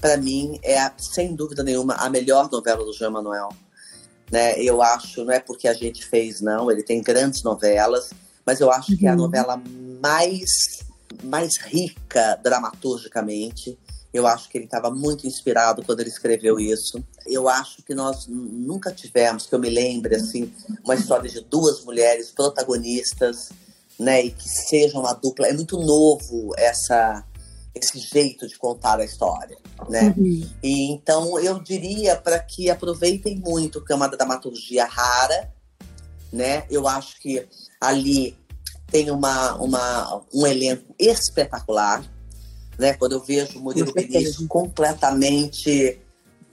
[0.06, 3.48] para mim, é, sem dúvida nenhuma, a melhor novela do Jean Manuel.
[4.30, 4.56] Né?
[4.56, 8.10] Eu acho, não é porque a gente fez, não, ele tem grandes novelas,
[8.46, 8.98] mas eu acho uhum.
[8.98, 9.18] que é a uhum.
[9.18, 9.60] novela
[10.00, 10.48] mais,
[11.24, 13.76] mais rica dramaturgicamente.
[14.14, 17.02] Eu acho que ele estava muito inspirado quando ele escreveu isso.
[17.26, 20.52] Eu acho que nós nunca tivemos, que eu me lembre, assim,
[20.84, 23.48] uma história de duas mulheres protagonistas,
[23.98, 25.48] né, e que sejam uma dupla.
[25.48, 27.24] É muito novo essa
[27.76, 29.56] esse jeito de contar a história,
[29.88, 30.14] né?
[30.16, 30.48] Uhum.
[30.62, 35.52] E então eu diria para que aproveitem muito, que é uma dramaturgia rara,
[36.32, 36.64] né?
[36.70, 37.46] Eu acho que
[37.80, 38.36] ali
[38.90, 42.02] tem uma, uma um elenco espetacular,
[42.78, 42.94] né?
[42.94, 46.00] Quando eu vejo o Murilo Benício completamente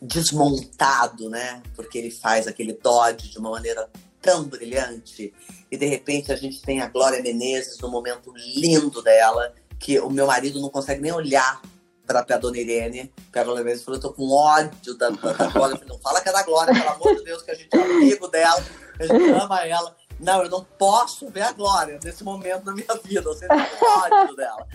[0.02, 1.64] desmontado, né?
[1.76, 3.90] Porque ele faz aquele Dodge de uma maneira
[4.22, 5.34] tão brilhante
[5.70, 10.10] e de repente a gente tem a Glória Menezes no momento lindo dela que o
[10.10, 11.62] meu marido não consegue nem olhar
[12.08, 15.74] pra, pra dona Irene, Glória Menezes, falou, eu tô com ódio da, da, da Glória.
[15.74, 17.76] Eu falei, não fala que é da Glória, pelo amor de Deus, que a gente
[17.76, 18.64] é amigo dela,
[18.98, 19.94] a gente ama ela.
[20.22, 24.36] Não, eu não posso ver a Glória nesse momento da minha vida, eu sempre ódio
[24.38, 24.68] dela.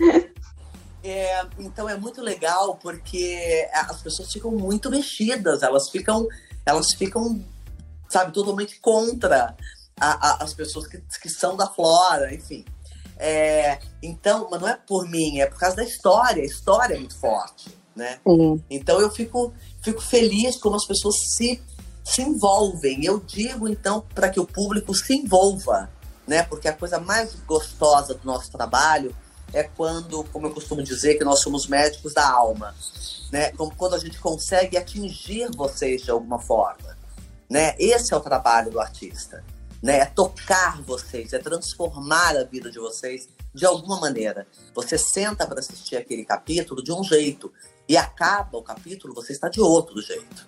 [1.03, 6.27] É, então é muito legal porque as pessoas ficam muito mexidas, elas ficam,
[6.63, 7.43] elas ficam,
[8.07, 9.57] sabe, totalmente contra
[9.99, 12.63] a, a, as pessoas que, que são da Flora, enfim.
[13.21, 16.41] É, então, mas não é por mim, é por causa da história.
[16.41, 18.17] A história é muito forte, né?
[18.25, 18.63] Sim.
[18.69, 19.53] Então eu fico,
[19.83, 21.61] fico feliz como as pessoas se,
[22.03, 23.03] se envolvem.
[23.03, 25.89] Eu digo, então, para que o público se envolva,
[26.25, 26.43] né?
[26.43, 29.13] Porque a coisa mais gostosa do nosso trabalho
[29.51, 32.73] é quando, como eu costumo dizer, que nós somos médicos da alma,
[33.33, 33.51] né?
[33.51, 36.97] Como quando a gente consegue atingir vocês de alguma forma,
[37.49, 37.75] né?
[37.77, 39.43] Esse é o trabalho do artista
[39.81, 39.99] né?
[39.99, 44.47] É tocar vocês, é transformar a vida de vocês de alguma maneira.
[44.73, 47.51] Você senta para assistir aquele capítulo de um jeito
[47.87, 50.47] e acaba o capítulo, você está de outro jeito,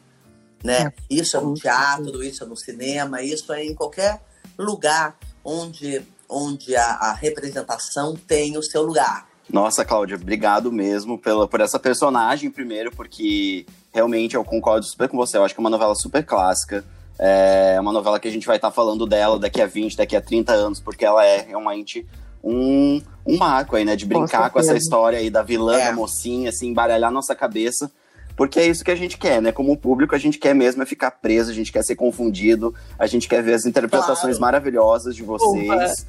[0.64, 0.88] né?
[0.88, 0.94] É.
[1.10, 4.22] Isso é no teatro, isso é no cinema, isso é em qualquer
[4.58, 9.28] lugar onde, onde a, a representação tem o seu lugar.
[9.52, 15.18] Nossa, Cláudia, obrigado mesmo pela, por essa personagem, primeiro, porque realmente eu concordo super com
[15.18, 15.38] você.
[15.38, 16.86] Eu acho que é uma novela super clássica.
[17.24, 20.16] É uma novela que a gente vai estar tá falando dela daqui a 20, daqui
[20.16, 22.04] a 30 anos, porque ela é realmente
[22.44, 23.96] um, um marco aí, né?
[23.96, 25.86] De brincar com, essa história aí da vilã, é.
[25.86, 27.92] da mocinha, assim, embaralhar nossa cabeça.
[28.36, 29.52] Porque é isso que a gente quer, né?
[29.52, 33.06] Como público, a gente quer mesmo é ficar preso, a gente quer ser confundido, a
[33.06, 34.42] gente quer ver as interpretações claro.
[34.42, 36.08] maravilhosas de vocês.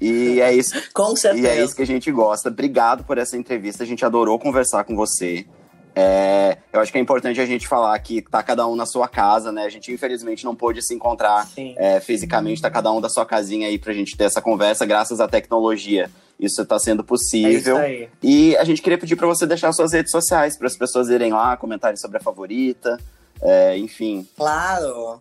[0.00, 0.74] E é isso.
[0.92, 1.46] Com certeza.
[1.46, 2.48] E é isso que a gente gosta.
[2.48, 3.84] Obrigado por essa entrevista.
[3.84, 5.46] A gente adorou conversar com você.
[5.94, 9.06] É, eu acho que é importante a gente falar que tá cada um na sua
[9.08, 9.64] casa, né?
[9.64, 13.68] A gente infelizmente não pôde se encontrar é, fisicamente, tá cada um da sua casinha
[13.68, 16.10] aí pra gente ter essa conversa, graças à tecnologia.
[16.40, 17.76] isso está sendo É possível.
[17.76, 18.08] isso aí.
[18.22, 21.32] E a gente queria pedir para você deixar suas redes sociais, para as pessoas irem
[21.32, 22.98] lá, comentarem sobre a favorita,
[23.42, 24.26] é, enfim.
[24.36, 25.20] Claro.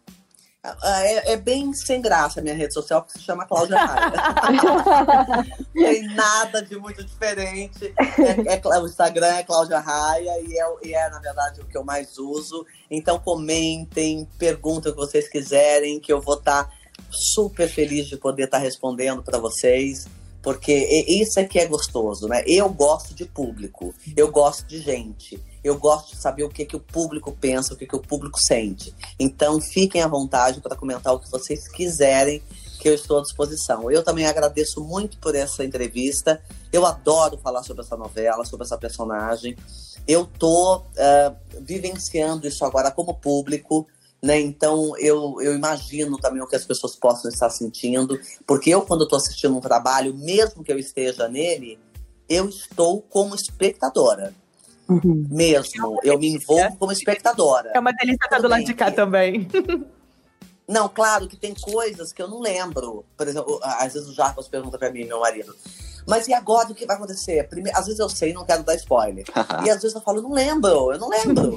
[0.64, 4.12] Ah, É, é bem sem graça a minha rede social, porque se chama Cláudia Raia.
[5.74, 7.92] Não tem nada de muito diferente.
[7.98, 11.76] É- é- o Instagram é Cláudia Raia e é, e é, na verdade, o que
[11.76, 12.64] eu mais uso.
[12.92, 16.72] Então comentem, perguntem o que vocês quiserem, que eu vou estar
[17.10, 20.08] super feliz de poder estar respondendo para vocês.
[20.44, 20.74] Porque
[21.08, 22.44] isso é que é gostoso, né?
[22.48, 26.76] Eu gosto de público, eu gosto de gente, eu gosto de saber o que, que
[26.76, 28.94] o público pensa, o que, que o público sente.
[29.20, 32.42] Então fiquem à vontade para comentar o que vocês quiserem,
[32.80, 33.92] que eu estou à disposição.
[33.92, 36.42] Eu também agradeço muito por essa entrevista.
[36.74, 39.56] Eu adoro falar sobre essa novela, sobre essa personagem.
[40.08, 43.88] Eu tô ah, vivenciando isso agora como público.
[44.22, 44.40] Né?
[44.40, 49.04] Então eu, eu imagino também o que as pessoas possam estar sentindo, porque eu, quando
[49.04, 51.80] estou assistindo um trabalho, mesmo que eu esteja nele,
[52.30, 54.34] eu estou como espectadora.
[55.30, 56.00] Mesmo.
[56.04, 57.72] Eu me envolvo como espectadora.
[57.74, 59.48] É uma delícia estar do lado de cá também.
[60.68, 63.04] Não, claro que tem coisas que eu não lembro.
[63.18, 65.54] Por exemplo, às vezes o Jarbas pergunta pra mim, meu marido.
[66.08, 67.48] Mas e agora o que vai acontecer?
[67.50, 69.26] Primeiro, às vezes eu sei, não quero dar spoiler.
[69.66, 71.54] e às vezes eu falo, não lembro, eu não lembro.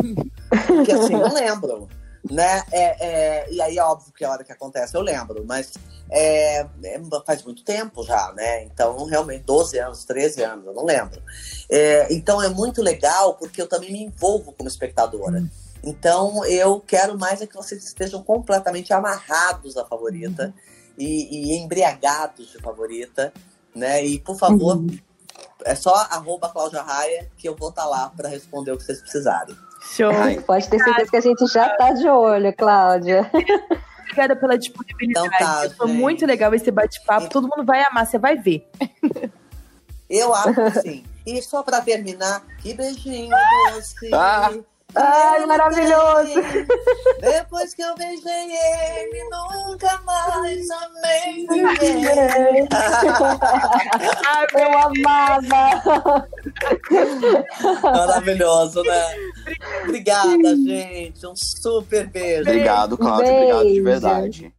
[0.67, 1.89] Porque assim, não lembro.
[2.29, 2.63] Né?
[2.73, 5.73] É, é, e aí é óbvio que a hora que acontece eu lembro, mas
[6.11, 8.65] é, é, faz muito tempo já, né?
[8.65, 11.23] Então, realmente, 12 anos, 13 anos, eu não lembro.
[11.71, 15.43] É, então é muito legal porque eu também me envolvo como espectadora.
[15.83, 20.55] Então eu quero mais é que vocês estejam completamente amarrados à favorita
[20.97, 23.33] e, e embriagados de favorita,
[23.75, 24.05] né?
[24.05, 24.83] E por favor,
[25.65, 29.01] é só arroba Cláudia Raia que eu vou estar lá para responder o que vocês
[29.01, 29.55] precisarem.
[29.95, 30.11] Show.
[30.11, 33.31] Ai, Pode ter certeza que a gente já tá de olho, Cláudia.
[34.05, 35.27] Obrigada pela disponibilidade.
[35.27, 35.99] Então tá, Foi gente.
[35.99, 37.29] muito legal esse bate-papo.
[37.29, 38.69] Todo mundo vai amar, você vai ver.
[40.09, 41.05] Eu acho que sim.
[41.27, 43.35] E só para terminar, que beijinho
[43.71, 44.11] doce.
[44.13, 44.53] Ah.
[44.97, 46.35] Ai, maravilhoso.
[47.21, 52.69] Depois que eu beijei ele, nunca mais amei ninguém.
[54.55, 56.29] Eu amava.
[57.83, 59.05] Maravilhoso, né?
[59.85, 61.27] Obrigada, gente.
[61.27, 62.43] Um super beijo.
[62.43, 63.33] Obrigado, Cláudia.
[63.33, 64.55] Obrigado de verdade.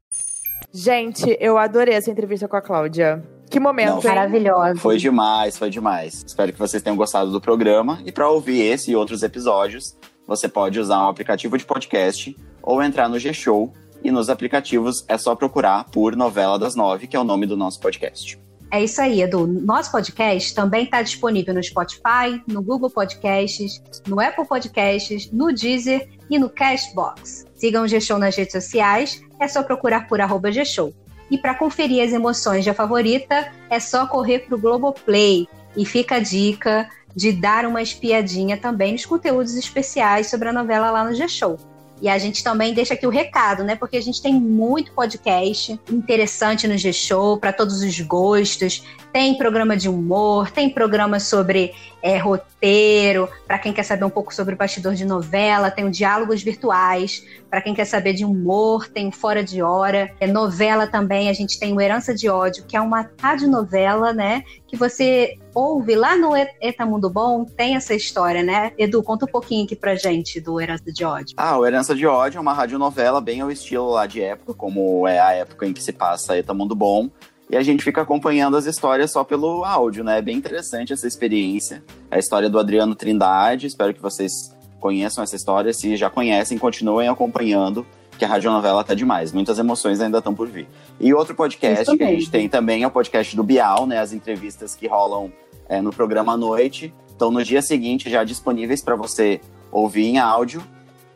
[0.72, 3.24] Gente, eu adorei essa entrevista com a Cláudia.
[3.50, 4.04] Que momento, Não, hein?
[4.04, 4.80] Maravilhosa.
[4.80, 6.24] Foi demais, foi demais.
[6.26, 8.02] Espero que vocês tenham gostado do programa.
[8.06, 9.96] E para ouvir esse e outros episódios,
[10.28, 13.72] você pode usar um aplicativo de podcast ou entrar no G-Show.
[14.04, 17.58] E nos aplicativos é só procurar por Novela das Nove, que é o nome do
[17.58, 18.40] nosso podcast.
[18.76, 19.48] É isso aí, Edu.
[19.48, 26.10] Nosso podcast também está disponível no Spotify, no Google Podcasts, no Apple Podcasts, no Deezer
[26.30, 27.46] e no Castbox.
[27.56, 30.94] Sigam o G-Show nas redes sociais, é só procurar por arroba G-Show.
[31.32, 35.48] E para conferir as emoções de A Favorita, é só correr para o Globoplay.
[35.78, 40.92] E fica a dica de dar uma espiadinha também nos conteúdos especiais sobre a novela
[40.92, 41.58] lá no G-Show.
[42.06, 43.76] E a gente também deixa aqui o recado, né?
[43.76, 48.84] Porque a gente tem muito podcast interessante no G-Show, para todos os gostos.
[49.12, 51.74] Tem programa de humor, tem programa sobre
[52.06, 55.90] é, roteiro, para quem quer saber um pouco sobre o bastidor de novela, tem o
[55.90, 57.26] Diálogos Virtuais.
[57.50, 60.14] Para quem quer saber de humor, tem o Fora de Hora.
[60.20, 64.44] É novela também, a gente tem o Herança de Ódio, que é uma radionovela, né?
[64.68, 68.72] Que você ouve lá no Eta Mundo Bom, tem essa história, né?
[68.78, 71.34] Edu, conta um pouquinho aqui pra gente do Herança de Ódio.
[71.38, 75.08] Ah, o Herança de Ódio é uma radionovela bem ao estilo lá de época, como
[75.08, 77.10] é a época em que se passa Eta Mundo Bom.
[77.50, 80.18] E a gente fica acompanhando as histórias só pelo áudio, né?
[80.18, 81.84] É bem interessante essa experiência.
[82.10, 83.68] A história do Adriano Trindade.
[83.68, 84.32] Espero que vocês
[84.80, 85.72] conheçam essa história.
[85.74, 87.86] Se já conhecem, continuem acompanhando,
[88.18, 89.32] que a radionovela tá demais.
[89.32, 90.68] Muitas emoções ainda estão por vir.
[91.00, 94.00] E outro podcast que a gente tem também é o podcast do Bial, né?
[94.00, 95.32] As entrevistas que rolam
[95.70, 96.94] é, no programa à noite.
[97.08, 99.40] Estão no dia seguinte já disponíveis para você
[99.72, 100.64] ouvir em áudio.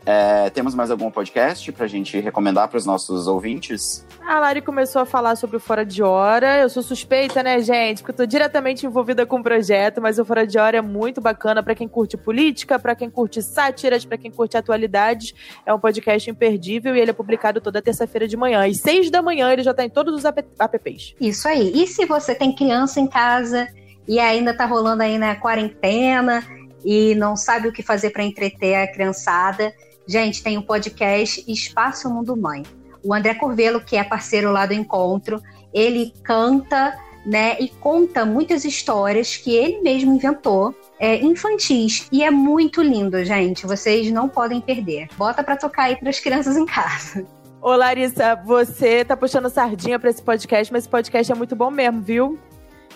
[0.05, 4.05] É, temos mais algum podcast pra gente recomendar para os nossos ouvintes?
[4.29, 6.59] A Lari começou a falar sobre o Fora de Hora.
[6.59, 8.03] Eu sou suspeita, né, gente?
[8.03, 11.19] Porque eu tô diretamente envolvida com o projeto, mas o Fora de Hora é muito
[11.19, 15.33] bacana pra quem curte política, pra quem curte sátiras, pra quem curte atualidades.
[15.65, 18.67] É um podcast imperdível e ele é publicado toda terça-feira de manhã.
[18.67, 21.15] E seis da manhã ele já tá em todos os app- apps.
[21.19, 21.71] Isso aí.
[21.73, 23.67] E se você tem criança em casa
[24.07, 26.43] e ainda tá rolando aí na quarentena
[26.85, 29.73] e não sabe o que fazer para entreter a criançada,
[30.07, 32.61] gente, tem o podcast Espaço Mundo Mãe.
[33.03, 35.41] O André Curvelo, que é parceiro lá do encontro,
[35.73, 42.07] ele canta, né, e conta muitas histórias que ele mesmo inventou, é, infantis.
[42.11, 43.65] E é muito lindo, gente.
[43.65, 45.07] Vocês não podem perder.
[45.17, 47.25] Bota para tocar aí para as crianças em casa.
[47.61, 51.69] Ô, Larissa, você tá puxando sardinha pra esse podcast, mas esse podcast é muito bom
[51.69, 52.39] mesmo, viu?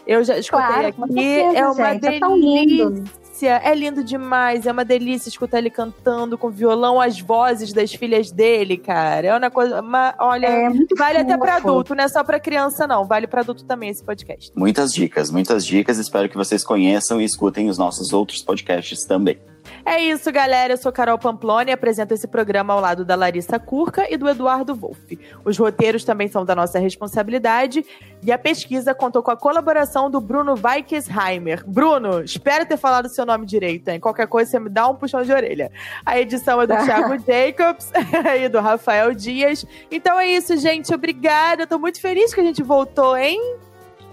[0.08, 1.14] Eu já escutei Claro, aqui.
[1.14, 3.04] certeza, é uma gente, é tão lindo.
[3.34, 3.62] Delícia.
[3.64, 4.66] É lindo demais.
[4.66, 9.28] É uma delícia escutar ele cantando com violão, as vozes das filhas dele, cara.
[9.28, 9.82] É uma coisa.
[9.82, 11.70] Uma, olha, É muito vale até pra fofo.
[11.70, 13.06] adulto, não é só pra criança, não.
[13.06, 14.52] Vale pra adulto também esse podcast.
[14.56, 15.98] Muitas dicas, muitas dicas.
[15.98, 19.38] Espero que vocês conheçam e escutem os nossos outros podcasts também.
[19.86, 20.74] É isso, galera.
[20.74, 24.30] Eu sou Carol Pamploni e apresento esse programa ao lado da Larissa Curca e do
[24.30, 25.20] Eduardo Wolff.
[25.44, 27.86] Os roteiros também são da nossa responsabilidade
[28.24, 31.64] e a pesquisa contou com a colaboração do Bruno Weikesheimer.
[31.68, 34.00] Bruno, espero ter falado o seu nome direito, hein?
[34.00, 35.70] Qualquer coisa você me dá um puxão de orelha.
[36.06, 37.92] A edição é do Thiago Jacobs
[38.42, 39.66] e do Rafael Dias.
[39.92, 40.94] Então é isso, gente.
[40.94, 41.64] Obrigada.
[41.64, 43.58] Eu tô muito feliz que a gente voltou, hein?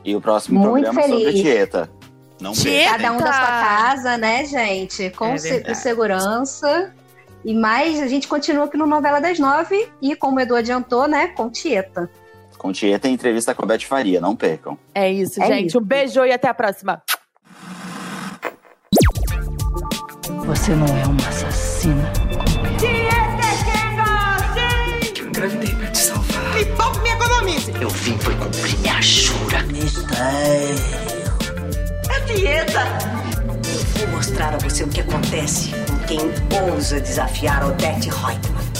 [0.05, 1.41] E o próximo Muito programa é sobre feliz.
[1.41, 2.00] Tieta.
[2.41, 5.11] Não Cada um da sua casa, né, gente?
[5.11, 6.93] Com, É se- com segurança.
[7.45, 9.91] E mais, a gente continua aqui no Novela das Nove.
[10.01, 12.11] E como o Edu adiantou, né, com Tieta.
[12.59, 14.21] Com Tieta em entrevista com a Beth Faria.
[14.21, 14.79] Não percam.
[14.95, 15.69] É isso, É gente.
[15.69, 15.79] isso.
[15.79, 17.03] Um beijo e até a próxima.
[20.47, 22.13] Você não é uma assassina.
[25.19, 26.41] Eu engravidei pra te salvar.
[27.81, 29.59] Eu vim foi cumprir minha jura.
[30.19, 31.00] É
[32.33, 36.21] Eu vou mostrar a você o que acontece com quem
[36.71, 38.80] ousa desafiar Odette Reutemann.